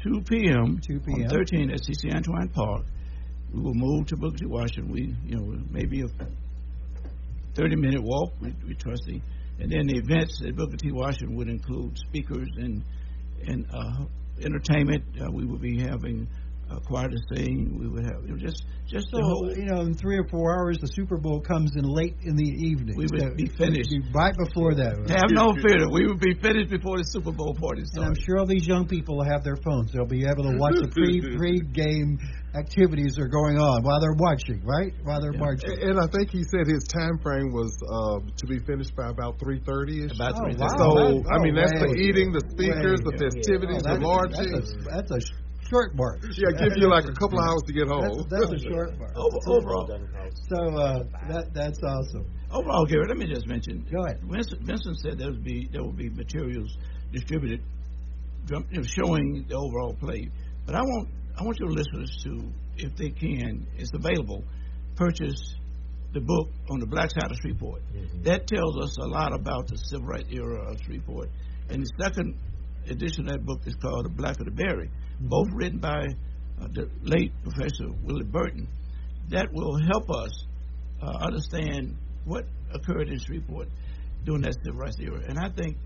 [0.03, 0.81] 2 p.m.
[0.87, 1.23] 2 p.m.
[1.23, 2.83] on 13 at CC Antoine Park.
[3.53, 4.47] We will move to Booker T.
[4.47, 4.93] Washington.
[4.93, 6.09] We, you know, maybe a
[7.55, 8.33] 30 minute walk.
[8.41, 9.21] We, we trust the,
[9.61, 10.91] and then the events at Booker T.
[10.91, 12.83] Washington would include speakers and
[13.47, 14.05] and uh,
[14.43, 15.05] entertainment.
[15.21, 16.27] Uh, we will be having
[16.71, 17.79] uh, choir to sing.
[17.79, 19.53] We would have you know, just just the So, whole.
[19.57, 22.45] you know, in three or four hours, the Super Bowl comes in late in the
[22.45, 22.97] evening.
[22.97, 23.93] We would So be finished.
[23.93, 25.09] it'd be right before that.
[25.09, 25.89] Have no fear.
[25.91, 28.87] We would be finished before the Super Bowl party And I'm sure all these young
[28.87, 29.93] people will have their phones.
[29.93, 32.19] They'll be able to watch the pre pre game
[32.55, 34.93] activities that are going on while they're watching, right?
[35.03, 35.41] While they're Yeah.
[35.49, 35.75] marching.
[35.81, 39.41] And I think he said his time frame was uh, to be finished by about
[39.41, 40.15] three thirty ish.
[40.15, 40.69] About Oh, three wow.
[40.69, 40.89] So
[41.25, 43.11] That- I mean oh, that's the eating, the speakers, Way.
[43.11, 44.53] the festivities, Oh, the marching.
[44.55, 45.21] That's a, that's a
[45.69, 46.21] short march.
[46.37, 48.27] yeah, give you like a couple of hours to get home.
[48.29, 49.13] That's, that's a short march.
[49.17, 49.87] Over, overall,
[50.49, 52.27] So uh, that that's awesome.
[52.51, 53.87] overall, Gary, let me just mention.
[53.91, 54.21] Go ahead.
[54.25, 56.77] Vincent, Vincent said there would be there will be materials
[57.13, 57.61] distributed,
[58.51, 60.29] you know, showing the overall play.
[60.67, 64.45] But I want I want your listeners to, if they can, it's available,
[64.97, 65.55] purchase
[66.13, 67.83] the book on the Black Side of Shreveport.
[68.23, 71.29] That tells us a lot about the civil rights era of Shreveport.
[71.71, 72.37] And the second
[72.91, 76.07] edition of that book is called The Blacker the Berry, both written by
[76.61, 78.69] uh, the late Professor Willie Burton.
[79.31, 80.47] That will help us
[81.03, 83.69] uh, understand what occurred in Shreveport
[84.25, 85.21] during that civil rights era.
[85.29, 85.77] And I think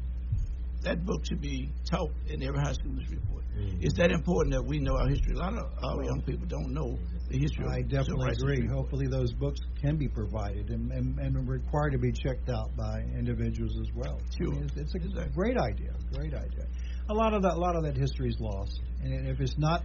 [0.82, 3.44] that book should be taught in every high school in Shreveport.
[3.80, 5.34] It's that important that we know our history.
[5.34, 6.96] A lot of our young people don't know
[7.28, 8.68] the history of I definitely agree.
[8.68, 13.00] Hopefully, those books can be provided and, and, and required to be checked out by
[13.18, 14.20] individuals as well.
[14.40, 15.32] I mean, it's, it's a Exactly.
[15.34, 15.92] great idea.
[16.14, 16.66] Great idea.
[17.10, 19.82] A lot of that, a lot of that history is lost, and if it's not,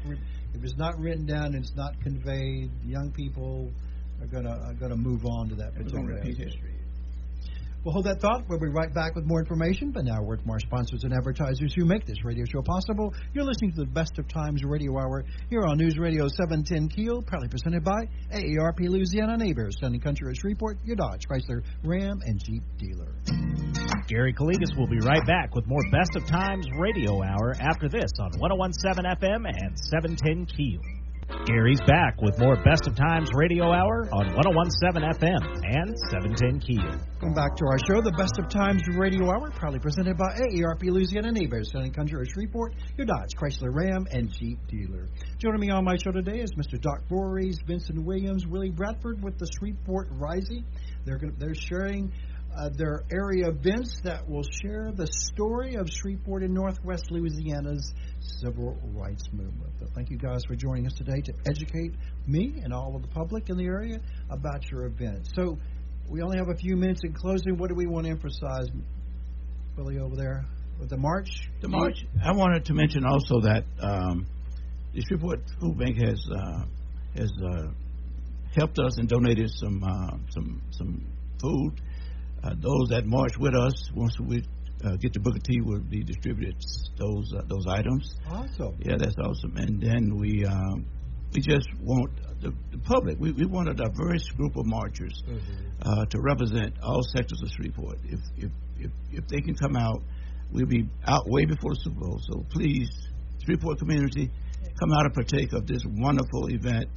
[0.53, 2.69] if it's not written down, and it's not conveyed.
[2.85, 3.71] Young people
[4.21, 6.72] are gonna are gonna move on to that We're going particular to repeat history.
[7.83, 8.47] We'll hold that thought.
[8.47, 9.91] We'll be right back with more information.
[9.91, 13.13] But now, word from our sponsors and advertisers who make this radio show possible.
[13.33, 17.21] You're listening to the Best of Times Radio Hour here on News Radio 710 Keel,
[17.21, 21.61] proudly presented by AARP Louisiana and Hebert's Town and Country of Shreveport, your Dodge, Chrysler,
[21.83, 23.13] Ram, and Jeep dealer.
[24.07, 28.11] Gary Calligas will be right back with more Best of Times Radio Hour after this
[28.19, 31.02] on 1017 FM and 710 Keel.
[31.45, 36.83] Gary's back with more Best of Times Radio Hour on 1017 FM and 710 Keel.
[36.83, 40.83] Welcome back to our show, the Best of Times Radio Hour, proudly presented by AARP
[40.83, 45.07] Louisiana and Hebert's Town and Country of Shreveport, your Dodge, Chrysler, Ram, and Jeep dealer.
[45.37, 46.79] Joining me on my show today is Mr.
[46.79, 50.65] Dock Voorhies, Vincent Williams, Willie Bradford with the Shreveport Rising.
[51.05, 52.11] They're gonna, they're sharing
[52.55, 57.93] uh, their area events that will share the story of Shreveport in Northwest Louisiana's
[58.41, 59.71] civil rights movement.
[59.79, 61.93] But thank you guys for joining us today to educate
[62.27, 63.99] me and all of the public in the area
[64.29, 65.27] about your event.
[65.35, 65.57] So
[66.09, 67.57] we only have a few minutes in closing.
[67.57, 68.67] What do we want to emphasize,
[69.75, 70.45] Billy, over there?
[70.79, 71.29] With the march?
[71.61, 72.05] The march.
[72.23, 74.25] I wanted to mention also that um,
[74.93, 76.65] the Shreveport Food Bank has uh,
[77.15, 77.67] has uh,
[78.55, 81.05] helped us and donated some uh, some some
[81.39, 81.79] food
[82.43, 84.43] uh, those that march with us, once we
[84.83, 86.55] uh, get to Booker T, will be distributed
[86.97, 88.15] those uh, those items.
[88.29, 88.75] Awesome.
[88.79, 89.55] Yeah, that's awesome.
[89.57, 90.85] And then we um,
[91.33, 93.17] we just want the, the public.
[93.19, 95.81] We, we want a diverse group of marchers mm-hmm.
[95.81, 97.99] uh, to represent all sectors of Shreveport.
[98.03, 100.03] If if if if they can come out,
[100.51, 102.19] we'll be out way before the Super Bowl.
[102.21, 102.89] So please,
[103.45, 104.29] Shreveport community,
[104.79, 106.89] come out and partake of this wonderful event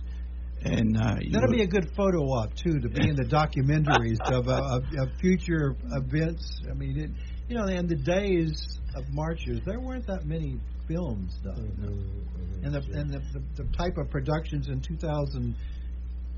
[0.67, 4.49] and uh, that'll be a good photo op too to be in the documentaries of,
[4.49, 6.61] uh, of, of future events.
[6.71, 7.11] I mean, it,
[7.49, 10.59] you know, in the days of marches, there weren't that many
[10.89, 15.55] films done, mm-hmm, mm-hmm, and the and the, the, the type of productions in 2000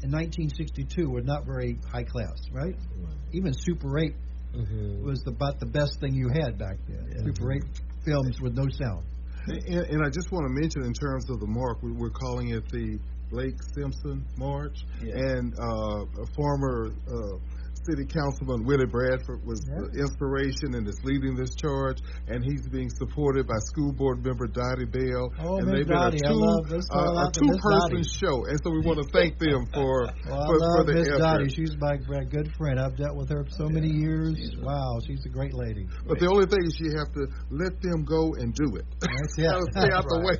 [0.02, 2.74] in 1962 were not very high class, right?
[3.32, 4.14] Even Super 8
[4.54, 5.04] mm-hmm.
[5.04, 7.04] was about the best thing you had back then.
[7.10, 7.24] Yeah.
[7.24, 7.62] Super 8
[8.04, 9.04] films with no sound.
[9.46, 12.68] And, and, I just want to mention, in terms of the mark, we're calling it
[12.70, 12.98] the
[13.30, 15.14] Blake Simpson March, yeah.
[15.16, 17.36] and uh, a former uh,
[17.88, 19.88] City Councilman Willie Bradford was yeah.
[19.88, 24.44] the inspiration and is leading this charge, and he's being supported by School Board member
[24.44, 25.32] Dottie Bell.
[25.40, 29.00] Oh, and they've been a two, uh, a two person show, and so we want
[29.00, 31.16] to thank them for well, for, I love for effort.
[31.16, 31.48] Dottie.
[31.48, 31.96] She's my
[32.28, 32.76] good friend.
[32.76, 33.80] I've dealt with her for so yeah.
[33.80, 34.36] many years.
[34.36, 35.88] She's wow, she's a great lady.
[36.04, 38.84] But the only thing is you have to let them go and do it.
[39.00, 39.56] That's yeah.
[39.72, 40.36] stay out the way.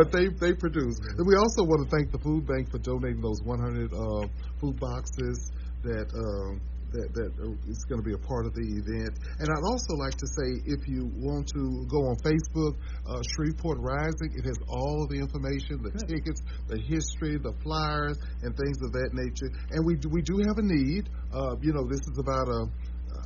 [0.00, 0.96] But they they produce.
[0.96, 4.24] And we also want to thank the food bank for donating those 100 uh,
[4.64, 5.52] food boxes
[5.84, 6.08] that.
[6.16, 6.60] Um,
[6.92, 7.30] that, that
[7.66, 9.14] is going to be a part of the event.
[9.38, 12.74] And I'd also like to say, if you want to go on Facebook,
[13.06, 16.08] uh, Shreveport Rising, it has all of the information, the Good.
[16.08, 19.50] tickets, the history, the flyers, and things of that nature.
[19.70, 21.08] And we do, we do have a need.
[21.32, 22.70] Uh, you know, this is about a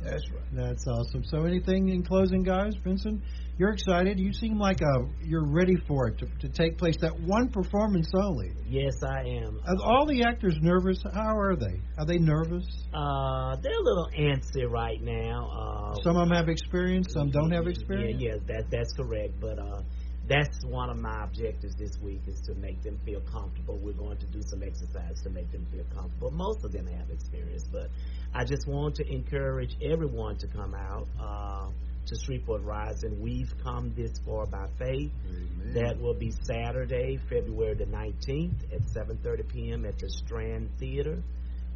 [0.05, 0.45] That's right.
[0.53, 1.25] That's awesome.
[1.25, 2.75] So anything in closing, guys?
[2.85, 3.23] Vincent?
[3.59, 4.21] You're excited.
[4.21, 6.97] You seem like uh, you're ready for it to, to take place.
[7.01, 8.53] That one performance only.
[8.69, 9.61] Yes, I am.
[9.67, 11.03] Are all the actors nervous?
[11.15, 11.81] How are they?
[11.97, 12.67] Are they nervous?
[12.93, 15.49] Uh, they're a little antsy right now.
[15.49, 17.07] Uh, some of them have experience.
[17.15, 18.21] Some don't have experience.
[18.21, 19.41] Yeah, yeah, that that's correct.
[19.41, 19.81] But uh,
[20.29, 23.79] that's one of my objectives this week is to make them feel comfortable.
[23.83, 26.31] We're going to do some exercise to make them feel comfortable.
[26.31, 27.89] Most of them have experience, but
[28.35, 31.09] I just want to encourage everyone to come out.
[31.19, 31.71] Uh,
[32.07, 33.21] to Shreveport Rising.
[33.21, 35.13] We've come this far by faith.
[35.29, 35.75] Amen.
[35.75, 39.85] That will be Saturday, February the 19th at 7:30 p.m.
[39.85, 41.23] at the Strand Theater.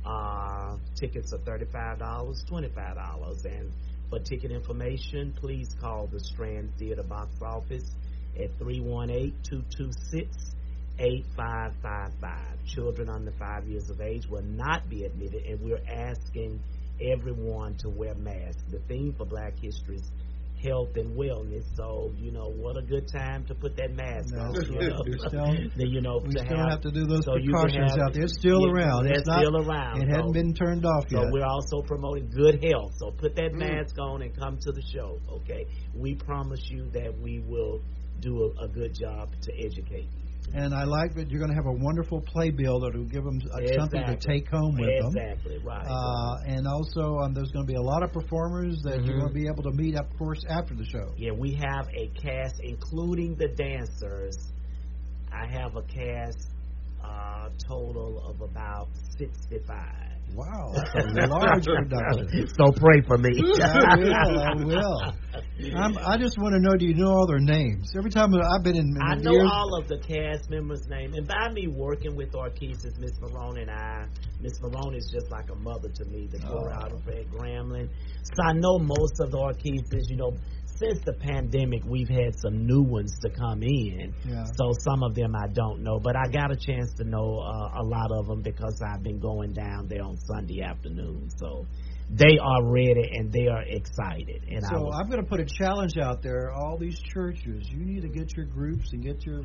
[0.04, 1.98] Uh, tickets are $35,
[2.50, 3.70] $25, and
[4.08, 7.88] for ticket information, please call the Strand Theater box office
[8.36, 10.26] at 318-226
[10.98, 12.64] 8555.
[12.66, 16.60] Children under five years of age will not be admitted, and we're asking
[17.12, 18.62] everyone to wear masks.
[18.70, 20.10] The theme for Black History is
[20.62, 21.64] health and wellness.
[21.76, 24.52] So you know, what a good time to put that mask on.
[24.70, 27.92] You know, still- Then, you know, We still have, have to do those so precautions
[27.92, 28.24] have- out there.
[28.24, 29.06] It's still around.
[29.06, 30.02] It's It's not, still around.
[30.02, 31.26] It So- hadn't been turned off so yet.
[31.26, 32.92] So we're also promoting good health.
[32.98, 33.58] So put that Mm.
[33.58, 35.18] mask on and come to the show.
[35.40, 37.80] Okay, we promise you that we will
[38.20, 40.19] do a, a good job to educate you.
[40.52, 43.40] And I like that you're going to have a wonderful playbill that will give them
[43.52, 45.16] uh, something to take home with them.
[45.16, 45.86] Exactly right.
[45.86, 49.20] Uh, and also, um, there's going to be a lot of performers that you're Mhm.
[49.20, 51.12] going to be able to meet, of course, after the show.
[51.16, 54.36] Yeah, we have a cast, including the dancers.
[55.32, 56.48] I have a cast
[57.02, 58.88] uh, total of about
[59.18, 60.09] 65.
[60.34, 62.48] Wow, that's a large production.
[62.56, 63.30] So pray for me.
[63.62, 64.40] I will.
[64.40, 65.14] I will.
[65.76, 67.90] I'm, I just want to know: Do you know all their names?
[67.96, 71.16] Every time I've been in, in I know years, all of the cast members' names,
[71.16, 74.06] and by me working with Orchesis, Miss Marone and I,
[74.40, 76.54] Miss Marone is just like a mother to me, the Oh.
[76.54, 77.88] choreographer at Grambling.
[78.22, 80.08] So I know most of the Orchesis.
[80.08, 80.32] You know,
[80.80, 84.14] since the pandemic, we've had some new ones to come in.
[84.26, 84.44] Yeah.
[84.56, 87.80] So some of them I don't know, but I got a chance to know uh,
[87.80, 91.28] a lot of them because I've been going down there on Sunday afternoon.
[91.36, 91.66] So
[92.12, 94.42] they are ready and they are excited.
[94.48, 96.50] And I So was, I'm going to put a challenge out there.
[96.52, 99.42] All these churches, you need to get your groups and get your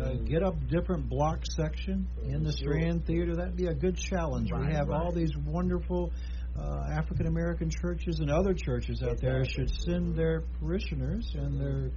[0.00, 2.72] uh, get up different block section in the Sure.
[2.72, 3.34] Strand Theater.
[3.36, 4.50] That'd be a good challenge.
[4.52, 5.14] we Right, have all right.
[5.14, 6.10] these wonderful
[6.58, 11.90] uh, African American churches and other churches out there should send their parishioners and their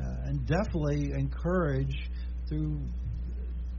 [0.00, 1.94] uh, and definitely encourage
[2.48, 2.80] through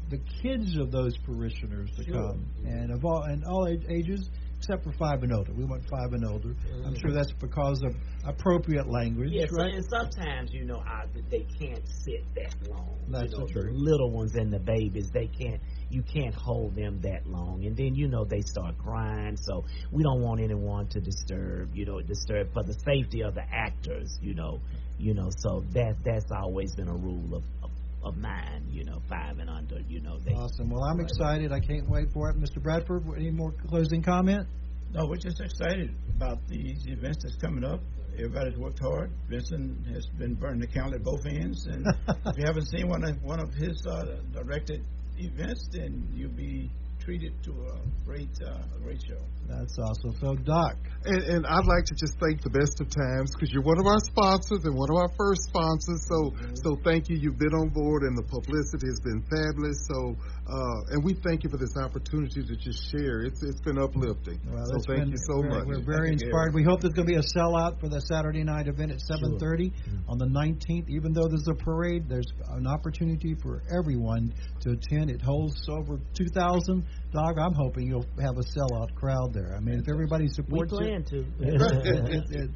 [0.10, 2.14] the kids of those parishioners to Sure.
[2.16, 5.54] come and of all and all age, ages except for five and older.
[5.54, 6.54] We want five and older.
[6.86, 9.74] I'm sure that's because of appropriate language, Yes, right?
[9.74, 12.98] and sometimes you know I, they can't sit that long.
[13.08, 15.62] That's you know, the the little ones and the babies, they can't.
[15.90, 19.38] You can't hold them that long, and then you know they start crying.
[19.38, 21.76] So we don't want anyone to disturb.
[21.76, 24.18] You know, disturb for the safety of the actors.
[24.22, 24.60] You know,
[24.98, 25.30] you know.
[25.38, 27.72] So that that's always been a rule of of,
[28.04, 28.68] of mine.
[28.70, 29.80] You know, five and under.
[29.88, 30.34] You know, they.
[30.34, 30.70] Awesome.
[30.70, 31.52] Well, I'm excited.
[31.52, 32.38] I can't wait for it.
[32.38, 32.62] Mr.
[32.62, 34.48] Bradford, any more closing comment?
[34.92, 37.80] No, we're just excited about these events that's coming up.
[38.14, 39.12] Everybody's worked hard.
[39.30, 43.04] Vincent has been burning the candle at both ends, and if you haven't seen one
[43.04, 44.84] of one of his uh, directed
[45.20, 46.70] events, then you'll be
[47.10, 49.18] treated to a great uh, great show.
[49.50, 50.14] That's awesome.
[50.22, 53.66] So, Dock, And, and I'd like to just thank the Best of Times because you're
[53.66, 56.06] one of our sponsors and one of our first sponsors.
[56.06, 56.20] So,
[56.54, 57.18] so thank you.
[57.18, 59.82] You've been on board, and the publicity has been fabulous.
[59.90, 60.14] So,
[60.46, 63.26] uh, and we thank you for this opportunity to just share.
[63.26, 64.38] It's it's been uplifting.
[64.46, 65.66] well, so thank you so we're, much.
[65.66, 66.54] We're very Thank inspired.
[66.54, 69.74] We hope there's going to be a sellout for the Saturday night event at 7:30
[70.06, 70.90] on the 19th.
[70.94, 74.30] Even though there's a parade, there's an opportunity for everyone
[74.62, 75.10] to attend.
[75.10, 76.86] It holds over 2,000.
[77.12, 79.56] Dock, I'm hoping you'll have a sellout crowd there.
[79.56, 81.18] I mean, if everybody we supports it, plan to.
[81.40, 82.52] it, it,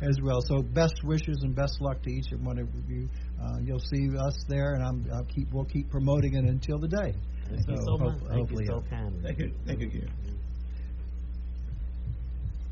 [0.00, 0.40] as well.
[0.42, 3.08] So best wishes and best luck to each and one of you.
[3.40, 6.88] Uh, you'll see us there, and I'm, I'll keep we'll keep promoting it until the
[6.88, 7.14] day.
[7.48, 8.18] Thank you so much.
[8.20, 9.22] hope- Thank hopefully, you so kindly.
[9.22, 10.10] Thank you, thank you, Gary.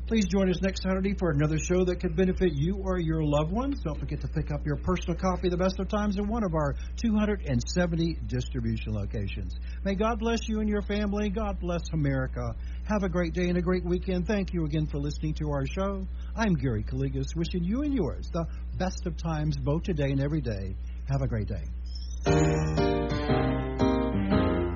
[0.07, 3.51] Please join us next Saturday for another show that could benefit you or your loved
[3.51, 3.81] ones.
[3.83, 6.45] Don't forget to pick up your personal copy of The Best of Times in one
[6.45, 9.53] of our 270 distribution locations.
[9.83, 11.29] May God bless you and your family.
[11.29, 12.55] God bless America.
[12.85, 14.27] Have a great day and a great weekend.
[14.27, 16.07] Thank you again for listening to our show.
[16.37, 18.45] I'm Gary Calligas, wishing you and yours the
[18.77, 20.77] best of times both today and every day.
[21.09, 22.96] Have a great day.